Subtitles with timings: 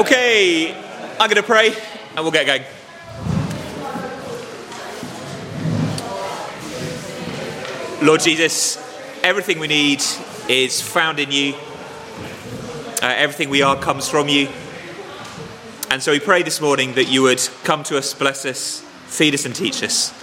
[0.00, 1.74] Okay, I'm going to pray
[2.16, 2.62] and we'll get going.
[8.02, 8.78] Lord Jesus,
[9.22, 10.02] everything we need
[10.48, 11.52] is found in you.
[13.02, 14.48] Uh, everything we are comes from you.
[15.90, 19.34] And so we pray this morning that you would come to us, bless us, feed
[19.34, 20.14] us, and teach us.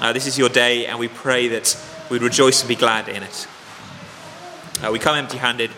[0.00, 1.78] Uh, this is your day, and we pray that
[2.08, 3.46] we'd rejoice and be glad in it.
[4.82, 5.70] Uh, we come empty handed,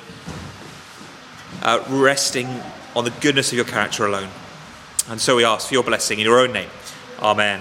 [1.62, 2.62] uh, resting
[2.96, 4.30] on the goodness of your character alone.
[5.08, 6.70] And so we ask for your blessing in your own name.
[7.20, 7.60] Amen.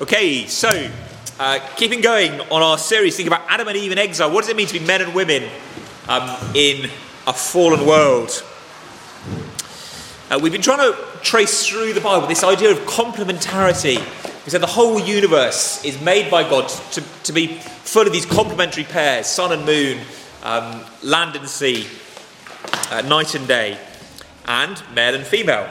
[0.00, 0.90] Okay, so
[1.38, 4.30] uh, keeping going on our series, thinking about Adam and Eve in exile.
[4.30, 5.48] What does it mean to be men and women
[6.08, 6.90] um, in
[7.26, 8.44] a fallen world?
[10.30, 13.98] Uh, we've been trying to trace through the Bible this idea of complementarity.
[14.44, 18.26] We said the whole universe is made by God to, to be full of these
[18.26, 20.00] complementary pairs sun and moon,
[20.42, 21.86] um, land and sea,
[22.90, 23.78] uh, night and day,
[24.46, 25.68] and male and female.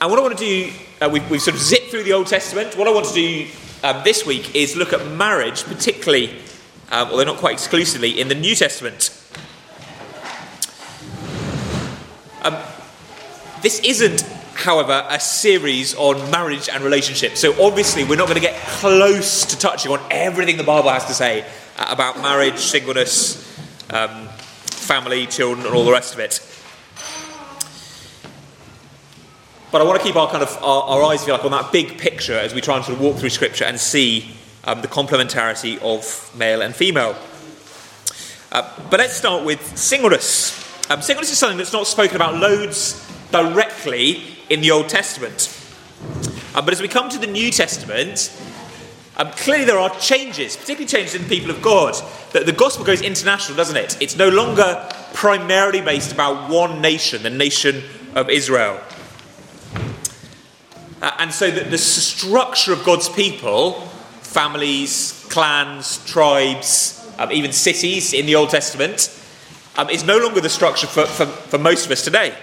[0.00, 2.26] And what I want to do, uh, we've, we've, sort of zipped through the Old
[2.26, 2.76] Testament.
[2.76, 3.46] What I want to do
[3.82, 6.30] um, this week is look at marriage, particularly,
[6.90, 9.10] um, although not quite exclusively, in the New Testament.
[12.42, 12.56] Um,
[13.62, 14.20] this isn't,
[14.52, 17.40] however, a series on marriage and relationships.
[17.40, 21.06] So obviously, we're not going to get close to touching on everything the Bible has
[21.06, 21.46] to say
[21.78, 23.40] uh, about marriage, singleness,
[23.90, 24.28] um,
[24.84, 26.40] family, children, and all the rest of it.
[29.72, 31.50] But I want to keep our kind of our, our eyes, if you like, on
[31.50, 34.30] that big picture as we try and sort of walk through Scripture and see
[34.62, 37.16] um, the complementarity of male and female.
[38.52, 40.62] Uh, but let's start with singleness.
[40.90, 45.50] Um, singleness is something that's not spoken about loads directly in the Old Testament.
[46.54, 48.30] Um, but as we come to the New Testament,
[49.16, 51.94] um, clearly there are changes, particularly changes in the people of God.
[52.32, 53.96] That the gospel goes international, doesn't it?
[54.02, 57.84] It's no longer primarily based about one nation, the nation
[58.14, 58.80] of Israel.
[61.00, 63.80] Uh, and so the, the structure of God's people,
[64.22, 69.16] families, clans, tribes, um, even cities in the Old Testament,
[69.76, 72.34] um, is no longer the structure for, for, for most of us today.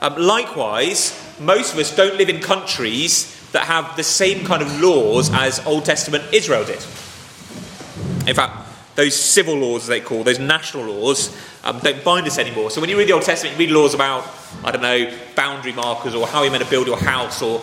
[0.00, 4.80] Um, likewise, most of us don't live in countries that have the same kind of
[4.80, 6.82] laws as Old Testament Israel did.
[8.28, 12.38] In fact, those civil laws, as they call those national laws, um, don't bind us
[12.38, 12.70] anymore.
[12.70, 14.28] So when you read the Old Testament, you read laws about,
[14.64, 17.62] I don't know, boundary markers or how you're meant to build your house, or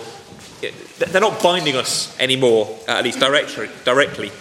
[0.98, 3.70] they're not binding us anymore, uh, at least directly.
[3.86, 4.32] directly.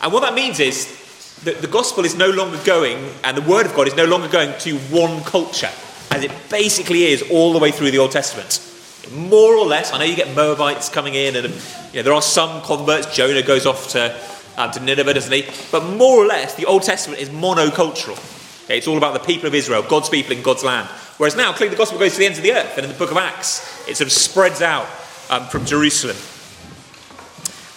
[0.00, 3.66] And what that means is that the gospel is no longer going, and the word
[3.66, 5.70] of God is no longer going to one culture,
[6.10, 8.68] as it basically is all the way through the Old Testament.
[9.10, 12.22] More or less, I know you get Moabites coming in, and you know, there are
[12.22, 13.14] some converts.
[13.14, 14.16] Jonah goes off to
[14.56, 15.46] um, to Nineveh, doesn't he?
[15.70, 18.18] But more or less, the Old Testament is monocultural.
[18.64, 20.88] Okay, it's all about the people of Israel, God's people in God's land.
[21.18, 22.98] Whereas now, clearly, the gospel goes to the ends of the earth, and in the
[22.98, 24.86] book of Acts, it sort of spreads out
[25.30, 26.16] um, from Jerusalem.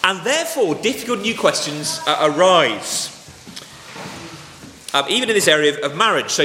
[0.04, 3.12] And therefore, difficult new questions uh, arise,
[4.94, 6.30] um, even in this area of, of marriage.
[6.30, 6.44] So,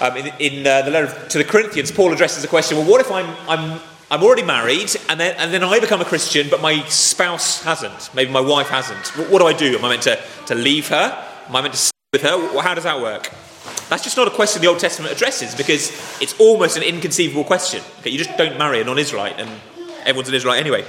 [0.00, 3.00] um, in, in uh, the letter to the Corinthians, Paul addresses the question well, what
[3.00, 3.80] if I'm, I'm
[4.12, 8.12] I'm already married, and then, and then I become a Christian, but my spouse hasn't.
[8.12, 9.06] Maybe my wife hasn't.
[9.16, 9.78] What, what do I do?
[9.78, 11.26] Am I meant to, to leave her?
[11.46, 12.60] Am I meant to stay with her?
[12.60, 13.30] How does that work?
[13.88, 15.90] That's just not a question the Old Testament addresses because
[16.20, 17.82] it's almost an inconceivable question.
[18.00, 19.48] Okay, you just don't marry a non Israelite, and
[20.00, 20.84] everyone's an Israelite anyway.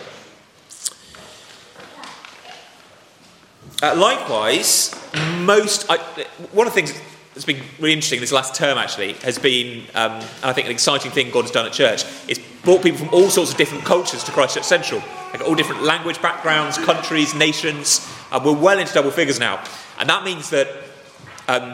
[3.83, 4.95] Uh, likewise,
[5.41, 5.85] most.
[5.91, 5.97] I,
[6.53, 6.99] one of the things
[7.33, 10.71] that's been really interesting this last term actually has been, um, and I think an
[10.71, 13.85] exciting thing God has done at church, is brought people from all sorts of different
[13.85, 15.01] cultures to Christchurch Central.
[15.31, 18.05] They've all different language backgrounds, countries, nations.
[18.31, 19.63] We're well into double figures now.
[19.97, 20.67] And that means that
[21.47, 21.73] um,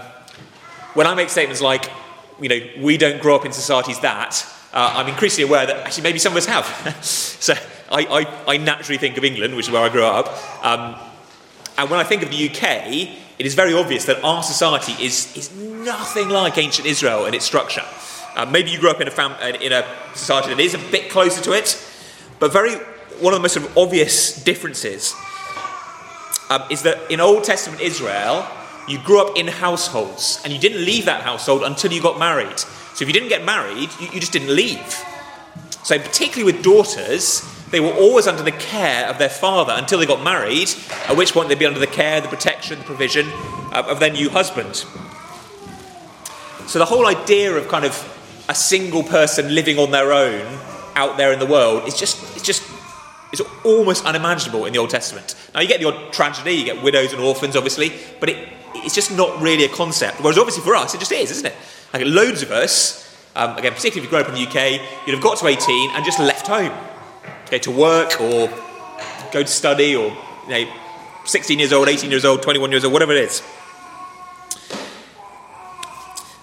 [0.94, 1.92] when I make statements like,
[2.40, 6.04] you know, we don't grow up in societies that, uh, I'm increasingly aware that actually
[6.04, 6.66] maybe some of us have.
[7.04, 7.54] so
[7.90, 8.06] I,
[8.48, 10.28] I, I, naturally think of England, which is where I grew up.
[10.64, 10.96] Um,
[11.78, 15.36] and when I think of the UK, it is very obvious that our society is,
[15.38, 17.84] is nothing like ancient Israel in its structure.
[18.36, 21.10] Uh, maybe you grew up in a, fam- in a society that is a bit
[21.10, 21.84] closer to it,
[22.40, 22.76] but very
[23.20, 25.16] one of the most sort of obvious differences
[26.50, 28.48] um, is that in Old Testament Israel,
[28.88, 32.60] you grew up in households and you didn't leave that household until you got married.
[32.60, 34.96] So if you didn't get married, you, you just didn't leave.
[35.84, 40.06] So, particularly with daughters, they were always under the care of their father until they
[40.06, 40.70] got married,
[41.08, 43.30] at which point they'd be under the care, the protection, the provision
[43.74, 44.76] of their new husband.
[46.68, 50.60] So the whole idea of kind of a single person living on their own
[50.96, 52.64] out there in the world is just, it's just
[53.32, 55.36] is almost unimaginable in the Old Testament.
[55.54, 58.96] Now, you get the odd tragedy, you get widows and orphans, obviously, but it, it's
[58.96, 60.22] just not really a concept.
[60.22, 61.56] Whereas, obviously, for us, it just is, isn't it?
[61.94, 63.04] Like, loads of us,
[63.36, 65.92] um, again, particularly if you grow up in the UK, you'd have got to 18
[65.92, 66.72] and just left home.
[67.48, 68.50] Okay, to work or
[69.32, 70.16] go to study or,
[70.48, 70.74] you know,
[71.26, 73.42] 16 years old, 18 years old, 21 years old, whatever it is.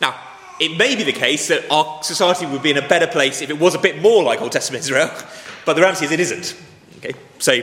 [0.00, 0.18] Now,
[0.60, 3.50] it may be the case that our society would be in a better place if
[3.50, 5.10] it was a bit more like Old Testament Israel,
[5.66, 6.56] but the reality is it isn't.
[6.98, 7.60] Okay, so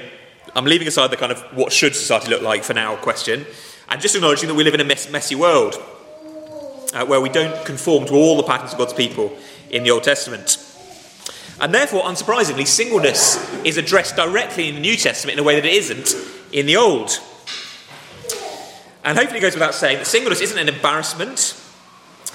[0.55, 3.45] I'm leaving aside the kind of what should society look like for now question,
[3.89, 5.75] and just acknowledging that we live in a mess, messy world
[6.93, 9.35] uh, where we don't conform to all the patterns of God's people
[9.69, 10.57] in the Old Testament.
[11.61, 15.63] And therefore, unsurprisingly, singleness is addressed directly in the New Testament in a way that
[15.63, 16.15] it isn't
[16.51, 17.11] in the Old.
[19.05, 21.55] And hopefully, it goes without saying that singleness isn't an embarrassment,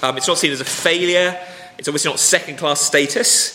[0.01, 1.37] um, it's not seen as a failure,
[1.77, 3.53] it's obviously not second class status.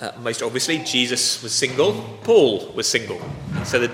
[0.00, 3.20] Uh, most obviously, Jesus was single, Paul was single.
[3.64, 3.92] So the,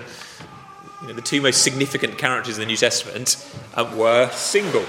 [1.00, 3.42] you know, the two most significant characters in the New Testament
[3.74, 4.84] uh, were single.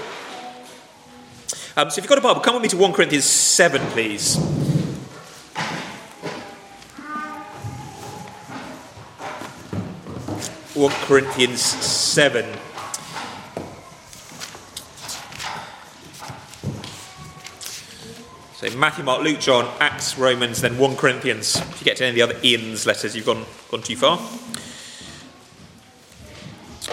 [1.76, 4.36] Um, so if you've got a Bible, come with me to 1 Corinthians 7, please.
[10.80, 12.42] One Corinthians 7.
[18.54, 21.56] So Matthew, Mark, Luke, John, Acts, Romans, then 1 Corinthians.
[21.56, 24.16] If you get to any of the other Ian's letters, you've gone, gone too far.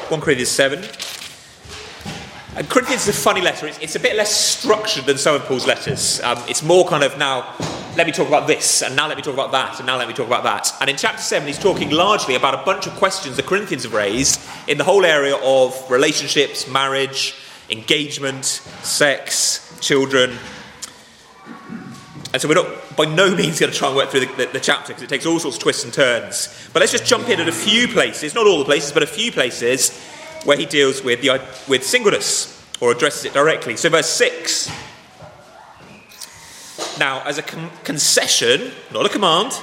[0.09, 0.79] 1 Corinthians 7.
[2.57, 3.67] And Corinthians is a funny letter.
[3.67, 6.19] It's, it's, a bit less structured than some of Paul's letters.
[6.19, 7.55] Um, it's more kind of now,
[7.97, 10.07] let me talk about this, and now let me talk about that, and now let
[10.07, 10.71] me talk about that.
[10.79, 13.93] And in chapter 7, he's talking largely about a bunch of questions the Corinthians have
[13.93, 17.33] raised in the whole area of relationships, marriage,
[17.71, 20.37] engagement, sex, children,
[22.33, 24.45] and so we're not by no means going to try and work through the, the,
[24.53, 26.69] the chapter because it takes all sorts of twists and turns.
[26.71, 29.07] But let's just jump in at a few places, not all the places, but a
[29.07, 29.97] few places
[30.43, 33.75] where he deals with, the, with singleness or addresses it directly.
[33.75, 34.69] So, verse 6.
[36.99, 39.53] Now, as a con- concession, not a command,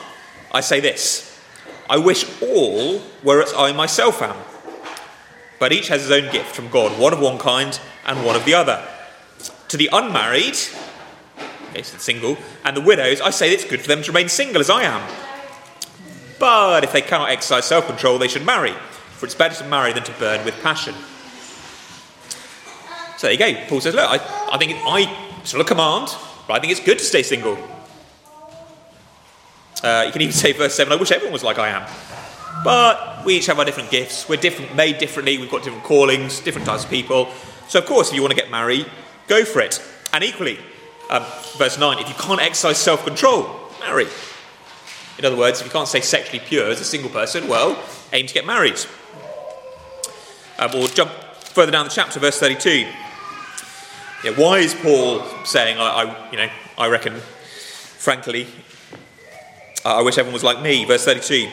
[0.53, 1.35] I say this
[1.89, 4.37] I wish all were as I myself am.
[5.59, 8.45] But each has his own gift from God, one of one kind and one of
[8.45, 8.87] the other.
[9.69, 10.57] To the unmarried,
[11.71, 14.61] okay, so single, and the widows, I say it's good for them to remain single
[14.61, 15.03] as I am.
[16.39, 18.73] But if they cannot exercise self control, they should marry,
[19.13, 20.95] for it's better to marry than to burn with passion.
[23.17, 23.67] So there you go.
[23.69, 26.09] Paul says, Look, I, I think I, it's not a command,
[26.47, 27.59] but I think it's good to stay single.
[29.83, 31.87] Uh, you can even say, verse 7, I wish everyone was like I am.
[32.65, 34.29] But we each have our different gifts.
[34.29, 35.37] We're different, made differently.
[35.39, 37.31] We've got different callings, different types of people.
[37.69, 38.87] So, of course, if you want to get married,
[39.27, 39.83] go for it.
[40.13, 40.59] And equally,
[41.11, 41.25] um,
[41.57, 43.49] verse 9, if you can't exercise self control,
[43.81, 44.07] marry.
[45.19, 47.83] In other words, if you can't stay sexually pure as a single person, well,
[48.13, 48.79] aim to get married.
[50.59, 52.87] Um, or jump further down the chapter, verse 32.
[54.25, 56.49] Yeah, why is Paul saying, I, I, you know,
[56.79, 58.47] I reckon, frankly,
[59.85, 60.87] I wish everyone was like me?
[60.87, 61.51] Verse 32.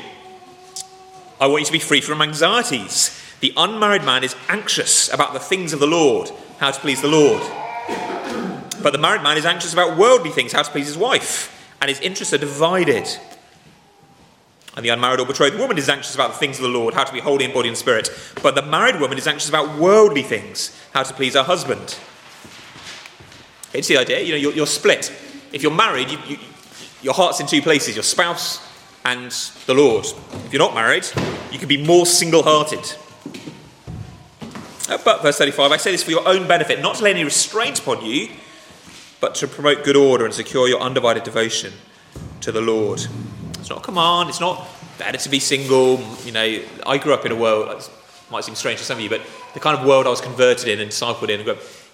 [1.42, 3.22] I want you to be free from anxieties.
[3.42, 7.10] The unmarried man is anxious about the things of the Lord, how to please the
[7.10, 7.42] Lord.
[8.82, 11.90] But the married man is anxious about worldly things, how to please his wife, and
[11.90, 13.06] his interests are divided.
[14.78, 17.04] And the unmarried or betrothed woman is anxious about the things of the Lord, how
[17.04, 18.10] to be holy in body and spirit.
[18.42, 21.98] But the married woman is anxious about worldly things, how to please her husband.
[23.74, 25.12] It's the idea, you know, you're, you're split.
[25.52, 26.38] If you're married, you, you,
[27.02, 28.66] your heart's in two places your spouse
[29.06, 29.32] and
[29.66, 30.06] the Lord.
[30.06, 31.08] If you're not married,
[31.52, 32.94] you can be more single hearted.
[34.90, 37.24] Uh, but, verse 35, I say this for your own benefit, not to lay any
[37.24, 38.30] restraint upon you
[39.22, 41.72] but to promote good order and secure your undivided devotion
[42.42, 43.06] to the Lord.
[43.60, 46.04] It's not a command, it's not better to be single.
[46.26, 47.90] You know, I grew up in a world, that
[48.32, 49.22] might seem strange to some of you, but
[49.54, 51.48] the kind of world I was converted in and discipled in,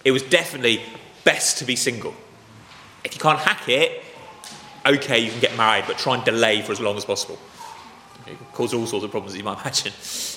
[0.06, 0.82] it was definitely
[1.28, 2.14] best to be single.
[3.04, 4.02] If you can't hack it,
[4.86, 7.38] okay, you can get married, but try and delay for as long as possible.
[8.26, 9.92] It can cause all sorts of problems, you might imagine.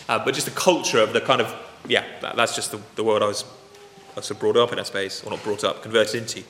[0.08, 1.54] Uh, but just the culture of the kind of,
[1.86, 3.44] yeah, that, that's just the, the world I was,
[4.16, 6.42] I was brought up in, I suppose, or not brought up, converted into.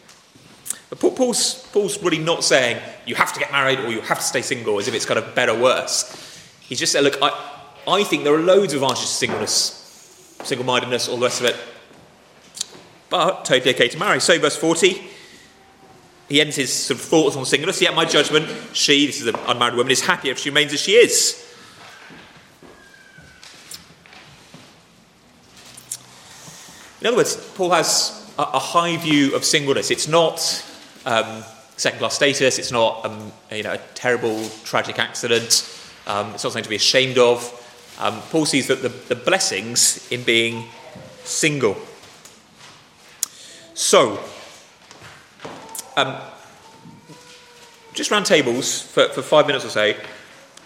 [0.89, 4.25] But Paul's, Paul's really not saying you have to get married or you have to
[4.25, 6.17] stay single as if it's kind of better or worse.
[6.61, 7.31] He's just saying, look, I,
[7.87, 11.47] I think there are loads of advantages to singleness, single mindedness, all the rest of
[11.47, 11.57] it.
[13.11, 14.21] But totally okay to marry.
[14.21, 15.03] So, verse 40,
[16.29, 17.83] he ends his sort of thoughts on singleness.
[17.83, 20.81] Yet, my judgment, she, this is an unmarried woman, is happier if she remains as
[20.81, 21.45] she is.
[27.01, 29.91] In other words, Paul has a, a high view of singleness.
[29.91, 30.65] It's not
[31.05, 31.43] um,
[31.77, 35.67] second class status, it's not um, you know, a terrible, tragic accident,
[36.07, 37.57] um, it's not something to be ashamed of.
[37.99, 40.67] Um, Paul sees that the, the blessings in being
[41.25, 41.77] single.
[43.81, 44.23] So,
[45.97, 46.15] um,
[47.95, 49.95] just round tables for, for five minutes or so.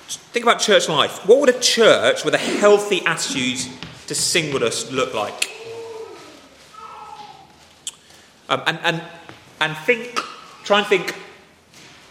[0.08, 1.24] Think about church life.
[1.24, 3.60] What would a church with a healthy attitude
[4.08, 5.48] to singleness look like?
[8.48, 9.02] Um, and, and,
[9.60, 10.18] and think,
[10.64, 11.14] try and think,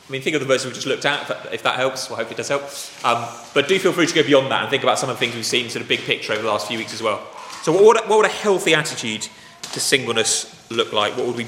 [0.07, 2.09] I mean, think of the verse we just looked at, if that, if that helps.
[2.09, 2.63] Well, I hope it does help.
[3.03, 5.19] Um, but do feel free to go beyond that and think about some of the
[5.19, 7.27] things we've seen, sort of big picture over the last few weeks as well.
[7.63, 9.27] So, what would, what would a healthy attitude
[9.73, 11.15] to singleness look like?
[11.17, 11.47] What would we,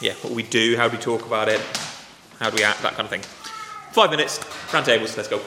[0.00, 0.76] yeah, what would we do?
[0.76, 1.60] How do we talk about it?
[2.38, 2.82] How do we act?
[2.82, 3.22] That kind of thing.
[3.92, 4.40] Five minutes,
[4.72, 5.40] round tables, let's go.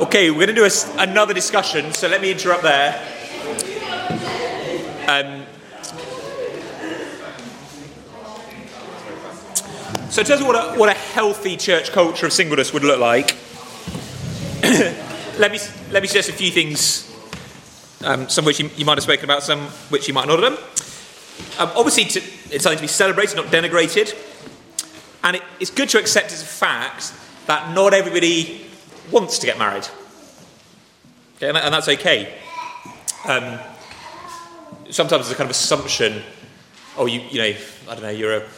[0.00, 0.70] Okay, we're going to do a,
[1.02, 2.94] another discussion, so let me interrupt there.
[5.08, 5.44] Um,
[10.08, 13.32] so, terms of what a, what a healthy church culture of singleness would look like,
[15.38, 15.58] let, me,
[15.90, 17.14] let me suggest a few things,
[18.04, 20.54] um, some which you, you, might have spoken about, some which you might not have
[20.54, 20.64] done.
[21.58, 24.16] Um, obviously, to, it's something to be celebrated, not denigrated.
[25.22, 27.12] And it, it's good to accept as a fact
[27.46, 28.66] that not everybody
[29.10, 29.86] wants to get married.
[31.36, 32.34] Okay, and, and that's okay.
[33.26, 33.58] Um,
[34.90, 36.22] sometimes there's a kind of assumption,
[36.96, 38.48] oh, you, you know, I don't know, you're a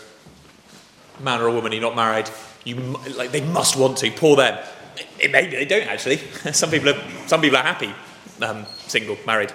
[1.20, 2.30] man or a woman, you're not married,
[2.64, 2.76] you
[3.16, 4.10] like they must want to.
[4.10, 4.58] Poor them.
[5.18, 6.16] It, maybe they don't actually.
[6.52, 7.92] some people are some people are happy,
[8.42, 9.52] um, single, married,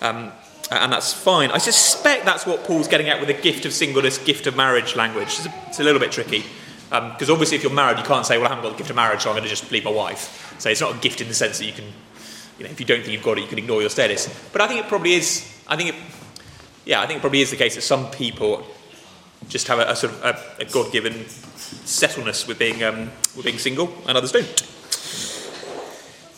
[0.00, 0.32] um,
[0.70, 1.50] and that's fine.
[1.50, 4.96] I suspect that's what Paul's getting at with the gift of singleness, gift of marriage
[4.96, 5.28] language.
[5.28, 6.44] It's a, it's a little bit tricky.
[6.90, 8.90] Because um, obviously, if you're married, you can't say, "Well, I haven't got the gift
[8.90, 11.20] of marriage, so I'm going to just leave my wife." So it's not a gift
[11.20, 11.84] in the sense that you can,
[12.58, 14.28] you know, if you don't think you've got it, you can ignore your status.
[14.52, 15.46] But I think it probably is.
[15.68, 15.94] I think it,
[16.84, 18.66] yeah, I think it probably is the case that some people
[19.48, 21.26] just have a, a sort of a, a God-given
[21.84, 24.62] settledness with being um, with being single, and others don't.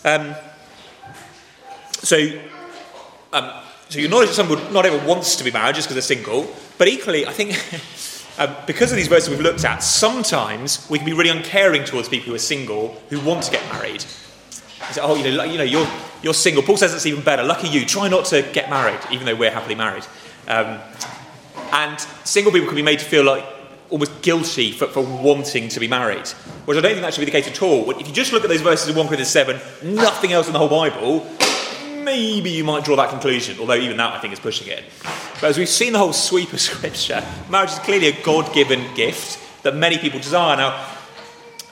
[0.05, 0.35] Um,
[2.03, 2.41] so,
[3.33, 3.51] um,
[3.89, 6.53] so you acknowledge that someone not everyone wants to be married just because they're single,
[6.79, 7.53] but equally, I think.
[8.39, 12.09] Um, because of these verses we've looked at, sometimes we can be really uncaring towards
[12.09, 14.01] people who are single who want to get married.
[14.01, 15.87] Say, oh, you know, you know, you're,
[16.23, 16.63] you're single.
[16.63, 17.43] Paul says it's even better.
[17.43, 17.85] Lucky you.
[17.85, 20.07] Try not to get married, even though we're happily married.
[20.49, 20.81] Um,
[21.73, 23.45] and single people can be made to feel like
[23.93, 26.27] almost guilty for, for wanting to be married.
[26.65, 27.91] Whereas I don't think that should be the case at all.
[27.91, 29.61] If you just look at those verses in 1 Corinthians 7,
[29.95, 31.27] nothing else in the whole Bible,
[32.03, 34.83] maybe you might draw that conclusion, although even that I think is pushing it.
[35.35, 38.83] But as we've seen the whole sweep of Scripture, marriage is clearly a God given
[38.95, 40.57] gift that many people desire.
[40.57, 40.89] Now,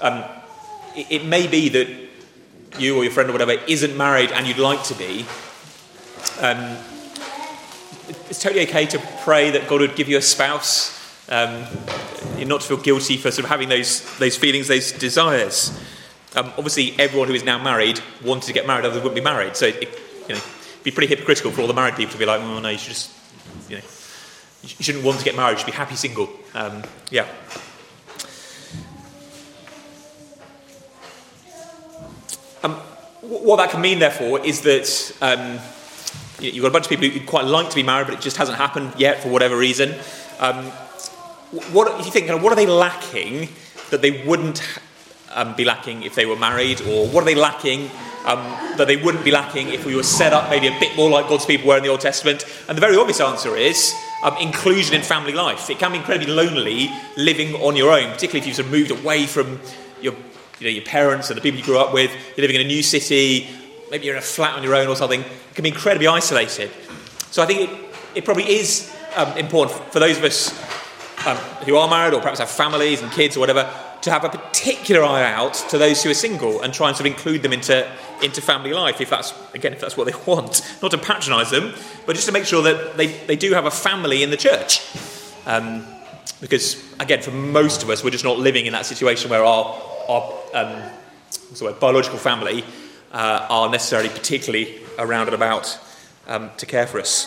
[0.03, 0.25] um,
[0.95, 1.89] it, it, may be that
[2.79, 5.25] you or your friend or whatever isn't married and you'd like to be.
[6.39, 6.77] Um,
[8.29, 11.00] it's totally okay to pray that God would give you a spouse.
[11.31, 11.67] Um,
[12.47, 15.79] not to feel guilty for sort of having those, those feelings, those desires.
[16.35, 19.57] Um, obviously, everyone who is now married wanted to get married, otherwise wouldn't be married.
[19.57, 22.27] So, it, you know, it'd be pretty hypocritical for all the married people to be
[22.27, 23.13] like, oh no, you should just
[23.69, 23.83] you know,
[24.63, 26.29] you shouldn't want to get married, you should be happy single.
[26.55, 27.27] Um, yeah.
[32.63, 32.75] Um,
[33.23, 35.59] what that can mean, therefore, is that um,
[36.41, 38.37] you've got a bunch of people who quite like to be married, but it just
[38.37, 39.95] hasn't happened yet for whatever reason.
[40.39, 40.71] Um,
[41.73, 43.49] what if you think, what are they lacking
[43.91, 44.63] that they wouldn't
[45.33, 47.91] um, be lacking if they were married, or what are they lacking
[48.25, 48.39] um,
[48.77, 51.29] that they wouldn't be lacking if we were set up maybe a bit more like
[51.29, 52.45] God's people were in the Old Testament?
[52.69, 55.71] And the very obvious answer is um, inclusion in family life.
[55.71, 58.91] It can be incredibly lonely living on your own, particularly if you've sort of moved
[58.91, 59.61] away from
[60.01, 60.15] your,
[60.61, 62.11] you know, your parents and the people you grew up with.
[62.37, 63.49] You're living in a new city,
[63.91, 65.21] maybe you're in a flat on your own or something.
[65.21, 66.71] It can be incredibly isolated.
[67.31, 70.80] So I think it, it probably is um, important for those of us
[71.27, 71.37] um,
[71.67, 73.71] who are married or perhaps have families and kids or whatever
[74.03, 77.07] to have a particular eye out to those who are single and try and sort
[77.07, 77.87] of include them into,
[78.23, 80.63] into family life, if that's, again, if that's what they want.
[80.81, 81.75] Not to patronise them,
[82.07, 84.81] but just to make sure that they, they do have a family in the church.
[85.47, 85.85] Um,
[86.41, 89.79] because, again, for most of us, we're just not living in that situation where our,
[90.09, 90.83] our um,
[91.61, 92.65] word, biological family
[93.13, 95.79] uh, are necessarily particularly around and about
[96.27, 97.27] um, to care for us.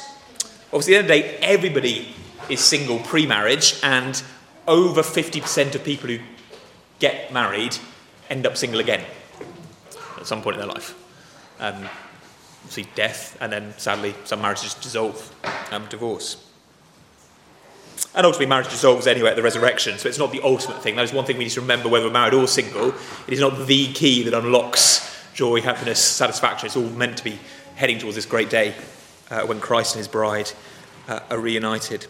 [0.68, 2.16] Obviously, at the end of the day, everybody
[2.50, 4.22] is single pre marriage, and
[4.68, 6.20] over 50% of people who
[7.00, 7.78] get married,
[8.30, 9.04] end up single again
[10.18, 10.96] at some point in their life.
[11.60, 11.90] Um,
[12.70, 15.34] see death, and then sadly, some marriages dissolve,
[15.72, 16.38] um, divorce.
[18.16, 20.96] And ultimately, marriage dissolves anyway at the resurrection, so it's not the ultimate thing.
[20.96, 22.90] That is one thing we need to remember whether we're married or single.
[23.28, 26.68] It is not the key that unlocks joy, happiness, satisfaction.
[26.68, 27.40] It's all meant to be
[27.76, 28.76] heading towards this great day
[29.32, 30.52] uh, when Christ and his bride
[31.08, 32.06] uh, are reunited.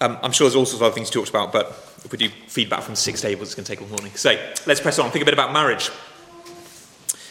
[0.00, 1.66] Um, I'm sure there's all sorts of other things to talk about, but
[2.04, 4.12] if we do feedback from six tables, it's going to take all morning.
[4.14, 4.30] So
[4.66, 5.10] let's press on.
[5.10, 5.90] Think a bit about marriage.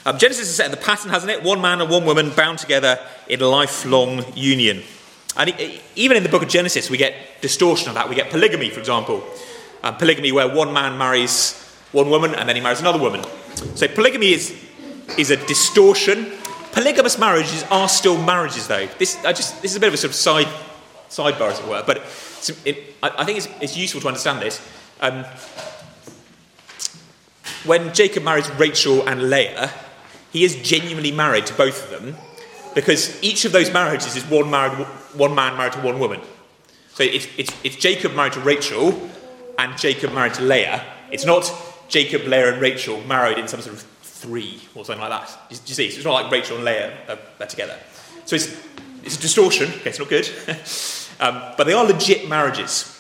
[0.05, 1.43] Um, Genesis is set in the pattern, hasn't it?
[1.43, 4.83] One man and one woman bound together in lifelong union.
[5.37, 5.53] And
[5.95, 8.09] even in the book of Genesis, we get distortion of that.
[8.09, 9.23] We get polygamy, for example.
[9.83, 13.23] Um, polygamy where one man marries one woman and then he marries another woman.
[13.75, 14.53] So polygamy is,
[15.17, 16.33] is a distortion.
[16.71, 18.87] Polygamous marriages are still marriages, though.
[18.97, 20.47] This, I just, this is a bit of a sort of side,
[21.09, 21.83] sidebar, as it were.
[21.85, 21.97] But
[22.65, 24.61] it, I, I, think it's, it's, useful to understand this.
[25.01, 25.25] Um,
[27.65, 29.71] when Jacob marries Rachel and Leah,
[30.31, 32.15] he is genuinely married to both of them
[32.75, 36.21] because each of those marriages is one, married, one man married to one woman.
[36.93, 39.09] So it's, it's, it's Jacob married to Rachel
[39.57, 40.83] and Jacob married to Leah.
[41.11, 41.51] It's not
[41.87, 45.49] Jacob, Leah, and Rachel married in some sort of three or something like that.
[45.49, 45.89] Do you see?
[45.89, 47.77] So it's not like Rachel and Leah are, are together.
[48.25, 48.55] So it's,
[49.03, 49.69] it's a distortion.
[49.69, 50.29] Okay, it's not good.
[51.19, 52.93] um, but they are legit marriages.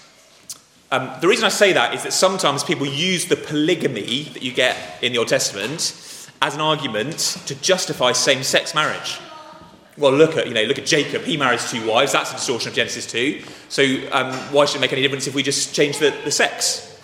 [0.89, 4.53] Um, the reason I say that is that sometimes people use the polygamy that you
[4.53, 9.19] get in the Old Testament as an argument to justify same-sex marriage.
[9.97, 11.23] Well, look at you know look at Jacob.
[11.23, 12.11] He marries two wives.
[12.11, 13.41] That's a distortion of Genesis two.
[13.67, 16.96] So um, why should it make any difference if we just change the, the sex?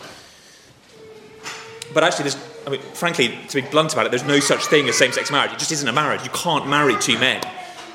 [1.94, 4.88] But actually, there's I mean, frankly, to be blunt about it, there's no such thing
[4.88, 5.52] as same-sex marriage.
[5.52, 6.24] It just isn't a marriage.
[6.24, 7.46] You can't marry two men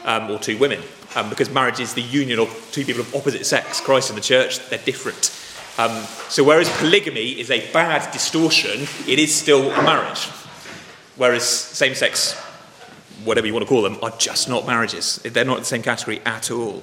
[0.05, 0.83] um, or two women
[1.17, 3.81] um, because marriage is the union of two people of opposite sex.
[3.81, 5.35] Christ and the church, they're different.
[5.79, 10.25] Um, so whereas polygamy is a bad distortion, it is still a marriage.
[11.17, 12.35] Whereas same-sex,
[13.25, 15.17] whatever you want to call them, are just not marriages.
[15.25, 16.83] They're not in the same category at all.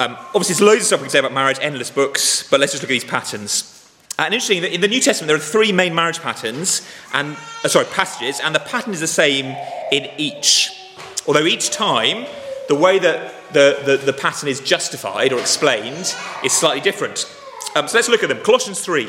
[0.00, 2.72] Um, obviously, there's loads of stuff we can say about marriage, endless books, but let's
[2.72, 3.70] just look at these patterns.
[4.18, 7.86] And interesting, in the New Testament, there are three main marriage patterns, and uh, sorry,
[7.86, 9.56] passages, and the pattern is the same
[9.92, 10.72] in each.
[11.26, 12.26] Although each time,
[12.68, 17.32] the way that the, the, the pattern is justified or explained is slightly different.
[17.76, 18.40] Um, so let's look at them.
[18.40, 19.06] Colossians 3.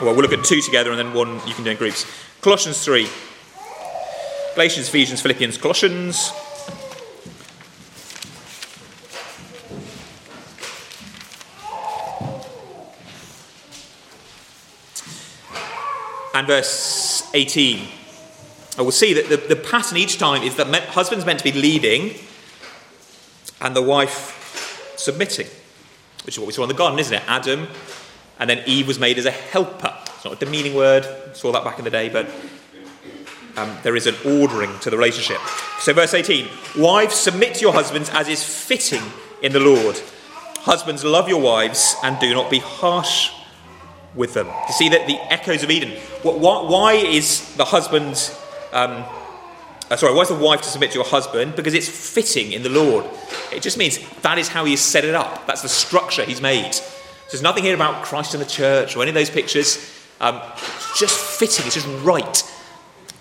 [0.00, 2.06] Well, we'll look at two together and then one you can do in groups.
[2.40, 3.08] Colossians 3.
[4.54, 6.32] Galatians, Ephesians, Philippians, Colossians.
[16.40, 17.86] And verse 18.
[18.78, 21.44] I will see that the, the pattern each time is that me, husband's meant to
[21.44, 22.14] be leading
[23.60, 25.46] and the wife submitting,
[26.24, 27.22] which is what we saw in the garden, isn't it?
[27.26, 27.68] Adam,
[28.38, 29.94] and then Eve was made as a helper.
[30.14, 32.26] It's not a demeaning word, saw that back in the day, but
[33.58, 35.42] um, there is an ordering to the relationship.
[35.78, 36.48] So, verse 18
[36.78, 39.02] Wives, submit to your husbands as is fitting
[39.42, 40.00] in the Lord.
[40.60, 43.30] Husbands, love your wives and do not be harsh
[44.14, 44.48] with them.
[44.66, 45.90] To see that the echoes of Eden.
[46.22, 48.32] Why is the husband,
[48.72, 49.04] um,
[49.90, 51.56] uh, sorry, why is the wife to submit to your husband?
[51.56, 53.04] Because it's fitting in the Lord.
[53.52, 55.46] It just means that is how he has set it up.
[55.46, 56.74] That's the structure he's made.
[56.74, 56.84] So
[57.30, 59.78] there's nothing here about Christ in the church or any of those pictures.
[60.20, 61.66] Um, it's just fitting.
[61.66, 62.42] It's just right.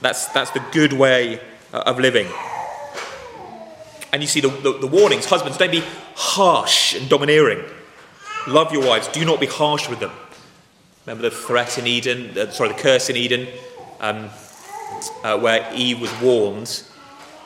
[0.01, 1.39] That's that's the good way
[1.71, 2.27] uh, of living.
[4.11, 5.25] And you see the, the, the warnings.
[5.25, 5.83] Husbands, don't be
[6.15, 7.63] harsh and domineering.
[8.47, 9.07] Love your wives.
[9.09, 10.11] Do not be harsh with them.
[11.09, 13.47] Remember the threat in Eden, sorry, the curse in Eden,
[13.99, 14.29] um,
[15.23, 16.83] uh, where Eve was warned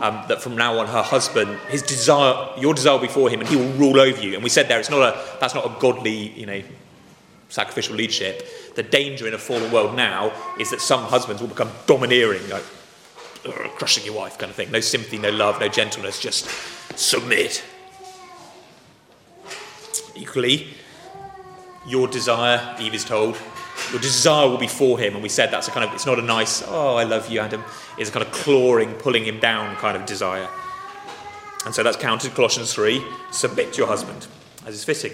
[0.02, 3.56] um, that from now on her husband, his desire, your desire before him, and he
[3.56, 4.34] will rule over you.
[4.34, 6.62] And we said there, it's not a, that's not a godly, you know,
[7.48, 8.46] sacrificial leadership.
[8.76, 12.66] The danger in a fallen world now is that some husbands will become domineering, like
[13.78, 14.72] crushing your wife, kind of thing.
[14.72, 16.50] No sympathy, no love, no gentleness, just
[17.00, 17.64] submit.
[20.16, 20.68] Equally,
[21.88, 23.38] your desire, Eve is told,
[23.94, 25.14] your desire will be for him.
[25.14, 27.40] And we said that's a kind of, it's not a nice, oh, I love you,
[27.40, 27.64] Adam.
[27.98, 30.50] It's a kind of clawing, pulling him down kind of desire.
[31.66, 34.28] And so that's counted, Colossians 3 submit to your husband,
[34.66, 35.14] as is fitting.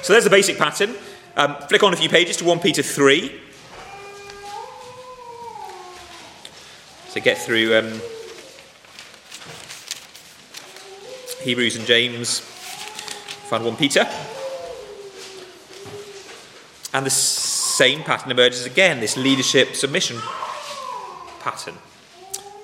[0.00, 0.94] So there's the basic pattern.
[1.36, 3.40] Um, flick on a few pages to 1 Peter 3.
[7.08, 8.00] So get through um,
[11.42, 12.40] Hebrews and James.
[12.40, 14.08] Find 1 Peter.
[16.94, 17.10] And the
[17.82, 20.16] same pattern emerges again, this leadership submission
[21.40, 21.74] pattern.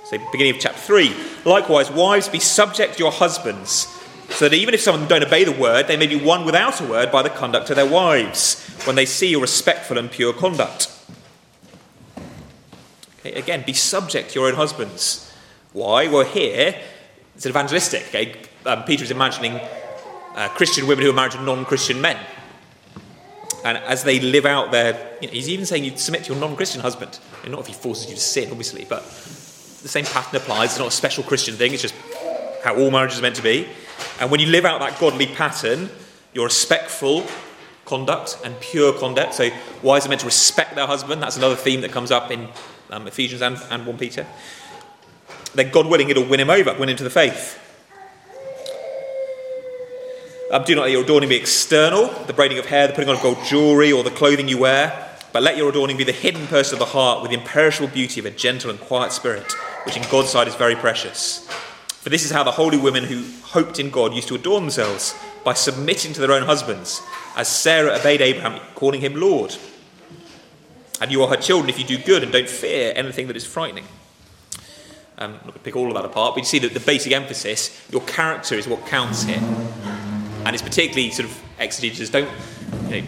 [0.04, 1.12] So, beginning of chapter 3.
[1.44, 3.88] Likewise, wives, be subject to your husbands,
[4.28, 6.44] so that even if some of them don't obey the word, they may be won
[6.44, 10.08] without a word by the conduct of their wives, when they see your respectful and
[10.08, 10.88] pure conduct.
[13.18, 15.34] Okay, again, be subject to your own husbands.
[15.72, 16.06] Why?
[16.06, 16.80] Well, here,
[17.34, 18.06] it's evangelistic.
[18.10, 18.36] Okay?
[18.64, 19.60] Um, Peter is imagining
[20.36, 22.18] uh, Christian women who are married to non Christian men.
[23.64, 26.40] And as they live out their, you know, he's even saying you submit to your
[26.40, 27.18] non Christian husband.
[27.42, 29.02] And not if he forces you to sin, obviously, but
[29.82, 30.70] the same pattern applies.
[30.70, 31.94] It's not a special Christian thing, it's just
[32.62, 33.68] how all marriages are meant to be.
[34.20, 35.90] And when you live out that godly pattern,
[36.32, 37.24] you're respectful
[37.84, 39.34] conduct and pure conduct.
[39.34, 39.50] So,
[39.82, 41.22] wives are meant to respect their husband.
[41.22, 42.48] That's another theme that comes up in
[42.90, 44.26] um, Ephesians and, and 1 Peter.
[45.54, 47.58] Then, God willing, it'll win him over, win him to the faith.
[50.50, 53.16] Um, do not let your adorning be external, the braiding of hair, the putting on
[53.16, 56.46] of gold jewellery, or the clothing you wear, but let your adorning be the hidden
[56.46, 59.52] person of the heart with the imperishable beauty of a gentle and quiet spirit,
[59.84, 61.46] which in God's sight is very precious.
[62.00, 65.14] For this is how the holy women who hoped in God used to adorn themselves
[65.44, 67.02] by submitting to their own husbands,
[67.36, 69.54] as Sarah obeyed Abraham, calling him Lord.
[71.02, 73.44] And you are her children if you do good and don't fear anything that is
[73.44, 73.84] frightening.
[75.18, 76.80] Um, I'm not going to pick all of that apart, but you see that the
[76.80, 79.42] basic emphasis, your character is what counts here.
[80.44, 82.30] And it's particularly sort of exegesis, don't,
[82.88, 83.06] you know,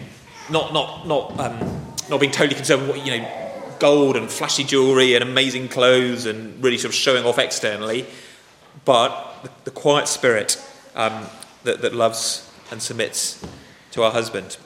[0.49, 3.41] not, not, not, um, not being totally concerned with what, you know,
[3.79, 8.05] gold and flashy jewellery and amazing clothes and really sort of showing off externally,
[8.85, 10.63] but the, the quiet spirit
[10.95, 11.25] um,
[11.63, 13.43] that, that loves and submits
[13.91, 14.57] to our husband.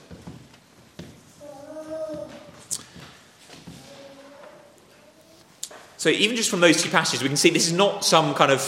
[5.97, 8.51] So, even just from those two passages, we can see this is not some kind
[8.51, 8.61] of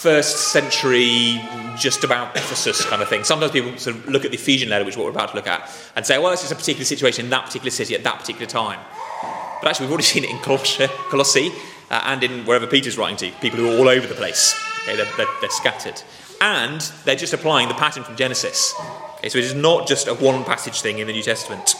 [0.00, 1.40] first century,
[1.76, 3.24] just about Ephesus kind of thing.
[3.24, 5.36] Sometimes people sort of look at the Ephesian letter, which is what we're about to
[5.36, 8.04] look at, and say, well, this is a particular situation in that particular city at
[8.04, 8.78] that particular time.
[9.60, 11.52] But actually, we've already seen it in Colossae
[11.90, 14.54] uh, and in wherever Peter's writing to, people who are all over the place.
[14.82, 16.00] Okay, they're, they're, they're scattered
[16.40, 18.74] and they're just applying the pattern from Genesis.
[19.16, 21.74] Okay, so it is not just a one passage thing in the New Testament.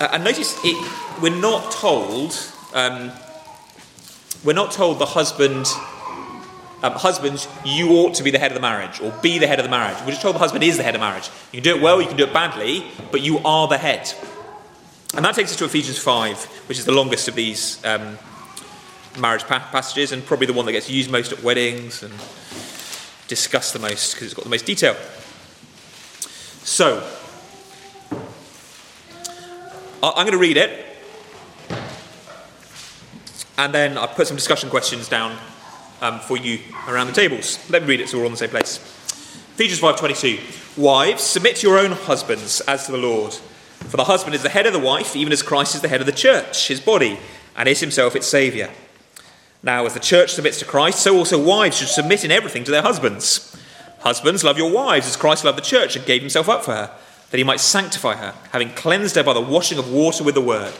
[0.00, 2.34] Uh, and notice it, we're not told
[2.74, 3.10] um,
[4.46, 5.66] we're not told the husband
[6.82, 9.58] um, husbands you ought to be the head of the marriage or be the head
[9.58, 9.98] of the marriage.
[10.02, 11.28] We're just told the husband is the head of marriage.
[11.50, 14.12] You can do it well, you can do it badly, but you are the head.
[15.14, 18.18] And that takes us to Ephesians 5, which is the longest of these um,
[19.18, 22.12] marriage passages and probably the one that gets used most at weddings and
[23.26, 24.94] discussed the most because it's got the most detail.
[26.62, 27.04] So,
[30.02, 30.95] I'm going to read it
[33.58, 35.36] and then I'll put some discussion questions down
[36.00, 37.58] um, for you around the tables.
[37.70, 38.76] Let me read it so we're all in the same place.
[39.54, 43.32] Ephesians 5.22 Wives, submit to your own husbands as to the Lord.
[43.32, 46.00] For the husband is the head of the wife, even as Christ is the head
[46.00, 47.18] of the church, his body,
[47.56, 48.68] and is himself its Saviour.
[49.62, 52.70] Now, as the church submits to Christ, so also wives should submit in everything to
[52.70, 53.56] their husbands.
[54.00, 56.94] Husbands, love your wives as Christ loved the church and gave himself up for her,
[57.30, 60.40] that he might sanctify her, having cleansed her by the washing of water with the
[60.40, 60.74] word,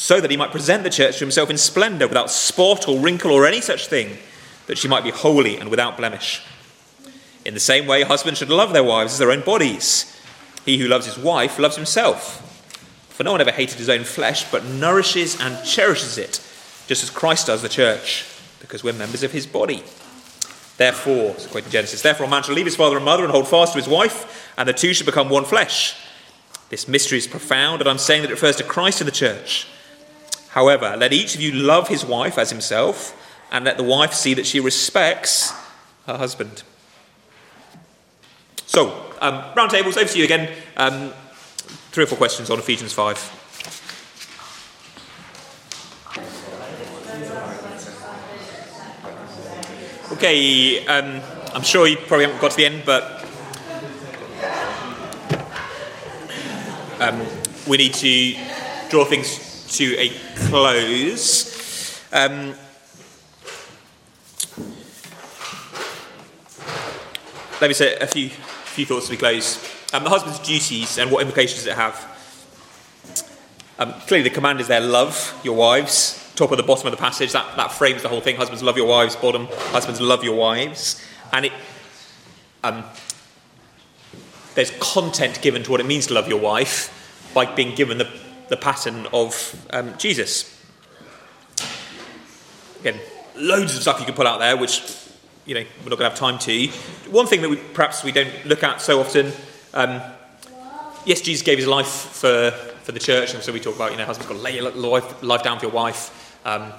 [0.00, 3.32] so that he might present the church to himself in splendour, without spot or wrinkle
[3.32, 4.16] or any such thing,
[4.66, 6.42] that she might be holy and without blemish.
[7.44, 10.18] In the same way, husbands should love their wives as their own bodies.
[10.64, 12.40] He who loves his wife loves himself.
[13.10, 16.40] For no one ever hated his own flesh, but nourishes and cherishes it
[16.86, 18.24] just as Christ does the church,
[18.58, 19.84] because we're members of his body.
[20.78, 23.74] Therefore, quoting Genesis, therefore a man shall leave his father and mother and hold fast
[23.74, 25.94] to his wife, and the two shall become one flesh.
[26.70, 29.66] This mystery is profound, and I'm saying that it refers to Christ and the church.
[30.50, 33.16] However, let each of you love his wife as himself,
[33.52, 35.52] and let the wife see that she respects
[36.06, 36.62] her husband.
[38.66, 40.48] So, um, round tables, over to you again.
[40.76, 41.12] Um,
[41.92, 43.36] three or four questions on Ephesians 5.
[50.12, 51.20] Okay, um,
[51.54, 53.24] I'm sure you probably haven't got to the end, but
[57.00, 57.24] um,
[57.66, 58.36] we need to
[58.90, 60.10] draw things to a
[60.48, 62.00] close.
[62.12, 62.54] Um,
[67.60, 69.58] let me say a few, few thoughts to close.
[69.92, 72.06] Um, the husband's duties and what implications it have?
[73.78, 76.96] Um, clearly, the command is there love your wives top of the bottom of the
[76.96, 77.32] passage.
[77.32, 78.36] That, that frames the whole thing.
[78.36, 79.14] Husbands, love your wives.
[79.14, 81.04] Bottom, husbands, love your wives.
[81.32, 81.52] And it,
[82.64, 82.82] um,
[84.54, 86.96] there's content given to what it means to love your wife
[87.34, 88.08] by being given the,
[88.50, 90.54] the pattern of um, Jesus.
[92.80, 93.00] Again,
[93.36, 94.82] loads of stuff you can pull out there, which
[95.46, 96.66] you know we're not going to have time to.
[97.10, 99.32] One thing that we perhaps we don't look at so often.
[99.72, 100.02] Um,
[101.06, 102.50] yes, Jesus gave his life for,
[102.82, 104.70] for the church, and so we talk about you know husbands got to lay your
[104.72, 106.36] life, life down for your wife.
[106.44, 106.72] Um,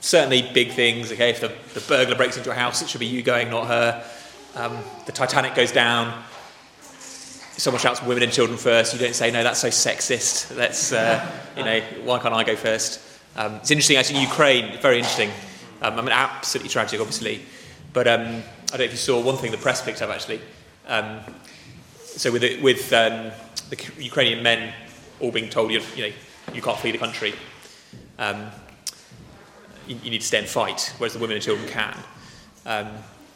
[0.00, 1.12] certainly big things.
[1.12, 3.66] Okay, if the, the, burglar breaks into a house, it should be you going, not
[3.66, 4.04] her.
[4.54, 6.24] Um, the Titanic goes down.
[7.58, 8.94] Someone shouts women and children first.
[8.94, 10.56] You don't say, no, that's so sexist.
[10.56, 13.00] Let's, uh, you know, why can't I go first?
[13.34, 15.30] Um, it's interesting, actually, in Ukraine, very interesting.
[15.82, 17.42] Um, I mean, absolutely tragic, obviously.
[17.92, 18.30] But um, I
[18.70, 20.40] don't know if you saw one thing the press picked up, actually.
[20.86, 21.18] Um,
[22.04, 23.32] so with, the, with um,
[23.70, 24.72] the Ukrainian men
[25.18, 26.12] all being told, you know,
[26.54, 27.34] you can't flee the country,
[28.20, 28.50] um,
[29.88, 31.96] you, you, need to stay and fight, whereas the women and children can.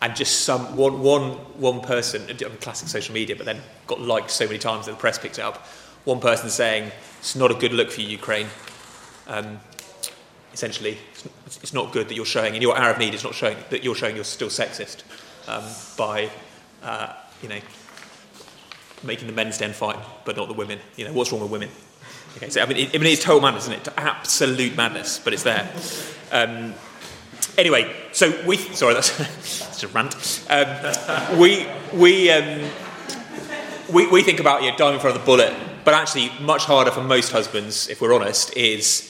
[0.02, 4.32] And just some one, one, one person, on classic social media, but then got liked
[4.32, 5.64] so many times that the press picked it up.
[6.04, 8.48] One person saying, It's not a good look for you, Ukraine.
[9.28, 9.60] Um,
[10.52, 10.98] essentially,
[11.46, 13.94] it's not good that you're showing, in your Arab need, it's not showing that you're
[13.94, 15.04] showing you're still sexist
[15.46, 15.62] um,
[15.96, 16.28] by,
[16.82, 17.60] uh, you know,
[19.04, 20.80] making the men stand fight, but not the women.
[20.96, 21.68] You know, what's wrong with women?
[22.36, 23.88] Okay, so I mean, it, I mean, it's total madness, isn't it?
[23.96, 25.70] Absolute madness, but it's there.
[26.32, 26.74] Um,
[27.58, 30.14] anyway, so we sorry, that's, that's a rant.
[30.48, 32.70] Um, we we, um,
[33.92, 36.90] we we think about know, dying in front of the bullet, but actually, much harder
[36.90, 39.08] for most husbands, if we're honest, is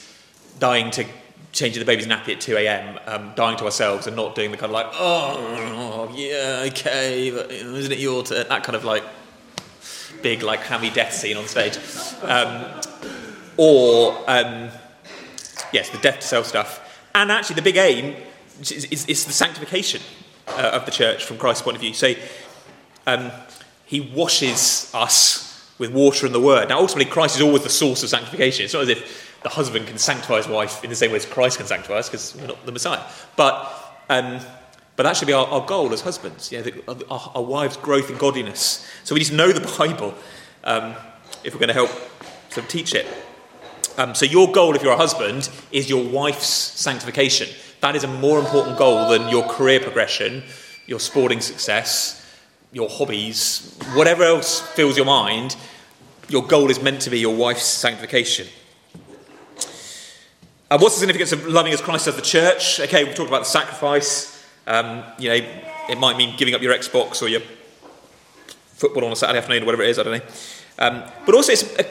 [0.59, 1.05] dying to
[1.51, 4.57] changing the baby's nappy at 2 a.m., um, dying to ourselves and not doing the
[4.57, 8.47] kind of like, oh, yeah, okay, but isn't it your turn?
[8.49, 9.03] That kind of like
[10.23, 11.77] big, like, hammy death scene on stage.
[12.23, 12.65] Um,
[13.55, 14.69] or, um,
[15.71, 16.79] yes, the death to self stuff.
[17.13, 18.15] And actually, the big aim
[18.61, 20.01] is the sanctification
[20.47, 21.93] uh, of the church from Christ's point of view.
[21.93, 22.13] So,
[23.05, 23.31] um,
[23.85, 26.69] he washes us with water and the word.
[26.69, 28.65] Now, ultimately, Christ is always the source of sanctification.
[28.65, 31.25] It's not as if the husband can sanctify his wife in the same way as
[31.25, 33.01] Christ can sanctify us, because we're not the Messiah.
[33.35, 33.71] But,
[34.09, 34.39] um,
[34.95, 37.77] but that should be our, our goal as husbands, you know, the, our, our, wives'
[37.77, 38.87] growth in godliness.
[39.03, 40.13] So we need to know the Bible
[40.63, 40.95] um,
[41.43, 41.91] if we're going to help
[42.49, 43.05] sort of teach it.
[43.97, 47.47] Um, so your goal, if you're a husband, is your wife's sanctification.
[47.83, 50.43] That is a more important goal than your career progression,
[50.85, 52.25] your sporting success,
[52.71, 55.57] your hobbies, whatever else fills your mind.
[56.29, 58.47] Your goal is meant to be your wife's sanctification.
[60.71, 62.79] Uh, what's the significance of loving as Christ does the church?
[62.79, 64.47] Okay, we've talked about the sacrifice.
[64.65, 65.45] Um, you know,
[65.89, 67.41] it might mean giving up your Xbox or your
[68.75, 70.25] football on a Saturday afternoon or whatever it is, I don't know.
[70.79, 71.83] Um, but also, it's a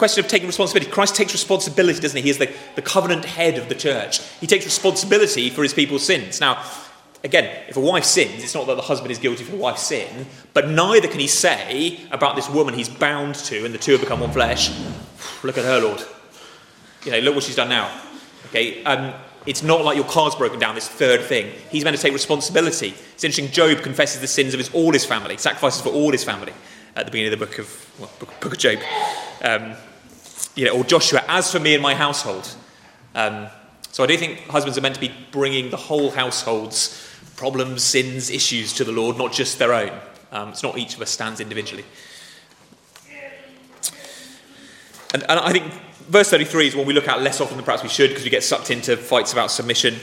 [0.00, 0.90] question of taking responsibility.
[0.90, 2.22] Christ takes responsibility, doesn't he?
[2.22, 4.22] He is the, the covenant head of the church.
[4.40, 6.40] He takes responsibility for his people's sins.
[6.40, 6.64] Now,
[7.22, 9.82] again, if a wife sins, it's not that the husband is guilty for the wife's
[9.82, 13.92] sin, but neither can he say about this woman he's bound to, and the two
[13.92, 14.70] have become one flesh,
[15.42, 16.02] look at her, Lord.
[17.04, 17.94] You know, look what she's done now.
[18.46, 19.12] Okay, um,
[19.44, 21.52] it's not like your car's broken down, this third thing.
[21.70, 22.94] He's meant to take responsibility.
[23.12, 26.24] It's interesting, Job confesses the sins of his, all his family, sacrifices for all his
[26.24, 26.54] family
[26.96, 28.78] at the beginning of the book of, well, book, book, of Job.
[29.42, 29.74] Um,
[30.54, 32.48] you know, or Joshua, as for me and my household.
[33.14, 33.48] Um,
[33.92, 38.30] so I do think husbands are meant to be bringing the whole household's problems, sins,
[38.30, 39.90] issues to the Lord, not just their own.
[40.32, 41.84] Um, it's not each of us stands individually.
[45.12, 45.64] And, and I think
[46.08, 48.30] verse 33 is one we look at less often than perhaps we should because we
[48.30, 49.96] get sucked into fights about submission.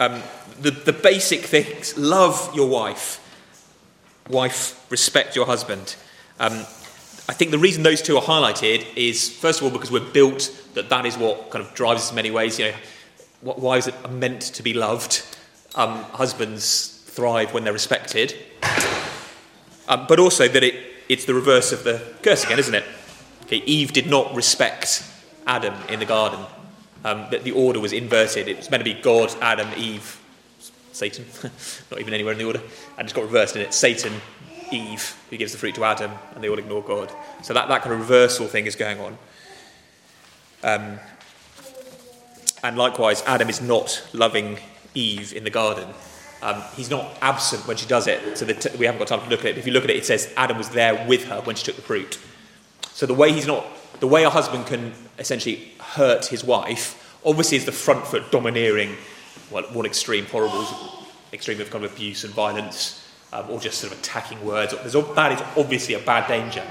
[0.00, 0.22] Um,
[0.60, 3.20] the, the basic things love your wife,
[4.28, 5.96] wife, respect your husband.
[6.38, 6.66] Um,
[7.26, 10.54] I think the reason those two are highlighted is, first of all, because we're built
[10.74, 12.58] that that is what kind of drives us in many ways.
[12.58, 12.72] You
[13.42, 15.24] know, wives are meant to be loved.
[15.74, 18.34] Um, husbands thrive when they're respected.
[19.88, 20.74] Um, but also that it,
[21.08, 22.84] it's the reverse of the curse again, isn't it?
[23.44, 25.02] Okay, Eve did not respect
[25.46, 26.40] Adam in the garden.
[27.04, 28.48] Um, that the order was inverted.
[28.48, 30.18] It was meant to be God, Adam, Eve,
[30.92, 31.26] Satan,
[31.90, 32.62] not even anywhere in the order,
[32.96, 33.74] and it's got reversed in it.
[33.74, 34.14] Satan,
[34.74, 37.12] Eve, who gives the fruit to Adam, and they all ignore God.
[37.42, 39.18] So that, that kind of reversal thing is going on.
[40.62, 40.98] Um,
[42.62, 44.58] and likewise, Adam is not loving
[44.94, 45.88] Eve in the garden.
[46.42, 48.38] Um, he's not absent when she does it.
[48.38, 49.58] So t- we haven't got time to look at it.
[49.58, 51.76] If you look at it, it says Adam was there with her when she took
[51.76, 52.18] the fruit.
[52.92, 53.66] So the way he's not,
[54.00, 58.96] the way a husband can essentially hurt his wife, obviously is the front foot domineering,
[59.50, 60.66] well, one extreme, horrible
[61.32, 63.03] extreme of kind of abuse and violence,
[63.34, 64.72] um, or just sort of attacking words.
[64.72, 66.64] There's, that is obviously a bad danger.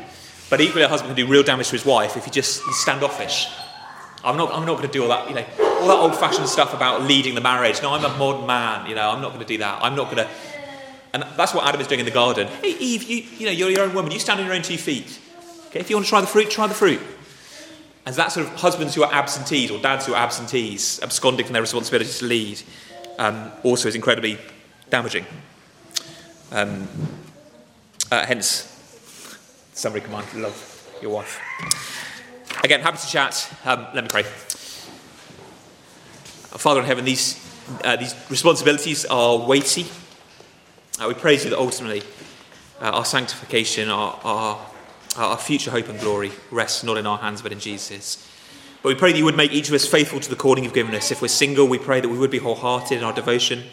[0.50, 2.78] But equally, a husband can do real damage to his wife if he just he's
[2.78, 3.48] standoffish.
[4.24, 6.74] I'm not, I'm not going to do all that, you know, all that old-fashioned stuff
[6.74, 7.82] about leading the marriage.
[7.82, 9.84] No, I'm a modern man, you know, I'm not going to do that.
[9.84, 10.30] I'm not going to...
[11.12, 12.48] And that's what Adam is doing in the garden.
[12.48, 14.12] Hey, Eve, you, you know, you're your own woman.
[14.12, 15.20] You stand on your own two feet.
[15.68, 17.02] Okay, if you want to try the fruit, try the fruit.
[18.06, 21.54] And that sort of husbands who are absentees or dads who are absentees, absconding from
[21.54, 22.62] their responsibility to lead,
[23.20, 24.38] um, also is incredibly
[24.90, 25.26] damaging.
[26.54, 26.88] Um,
[28.12, 28.70] uh, hence,
[29.74, 31.42] summary command love your wife.
[32.64, 33.54] Again, happy to chat.
[33.66, 34.24] Um, let me pray.
[36.54, 37.44] Father in heaven, these,
[37.84, 39.88] uh, these responsibilities are weighty.
[41.02, 42.04] Uh, we praise you that ultimately
[42.80, 44.66] uh, our sanctification, our, our
[45.18, 48.28] our future hope and glory rests not in our hands but in Jesus.
[48.82, 50.74] But we pray that you would make each of us faithful to the calling you've
[50.74, 51.12] given us.
[51.12, 53.64] If we're single, we pray that we would be wholehearted in our devotion.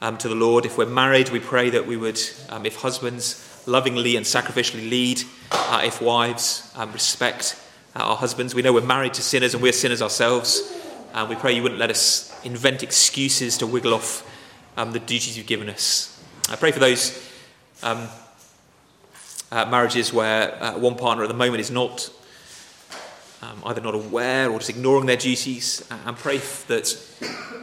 [0.00, 0.64] Um, to the Lord.
[0.64, 5.22] If we're married, we pray that we would, um, if husbands lovingly and sacrificially lead,
[5.50, 7.60] uh, if wives um, respect
[7.94, 8.54] uh, our husbands.
[8.54, 10.74] We know we're married to sinners and we're sinners ourselves.
[11.14, 14.24] And we pray you wouldn't let us invent excuses to wiggle off
[14.76, 16.22] um, the duties you've given us.
[16.50, 17.30] I pray for those
[17.82, 18.08] um,
[19.50, 22.10] uh, marriages where uh, one partner at the moment is not
[23.42, 26.96] um, either not aware or just ignoring their duties, uh, and pray that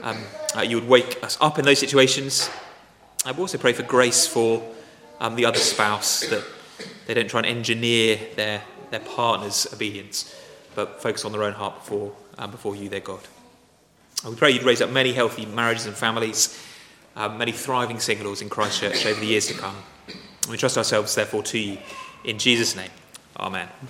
[0.04, 0.18] um,
[0.56, 2.50] uh, you would wake us up in those situations.
[3.26, 4.64] I would also pray for grace for
[5.20, 6.44] um, the other spouse, that
[7.08, 8.62] they don't try and engineer their,
[8.92, 10.34] their partner's obedience,
[10.76, 13.22] but focus on their own heart before, um, before you, their God.
[14.24, 16.62] And we pray you'd raise up many healthy marriages and families,
[17.16, 19.76] um, many thriving singles in Christchurch over the years to come.
[20.50, 21.78] We trust ourselves, therefore, to you.
[22.24, 22.90] In Jesus' name,
[23.38, 23.68] Amen.